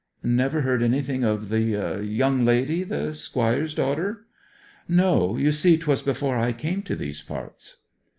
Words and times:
'Never 0.23 0.61
heard 0.61 0.81
anything 0.81 1.23
of 1.23 1.49
the 1.49 2.01
young 2.03 2.43
lady 2.43 2.81
the 2.81 3.13
Squire's 3.13 3.75
daughter?' 3.75 4.25
'No. 4.87 5.37
You 5.37 5.51
see 5.51 5.77
'twas 5.77 6.01
before 6.01 6.39
I 6.39 6.53
came 6.53 6.81
to 6.81 6.95
these 6.95 7.21
parts.' 7.21 7.77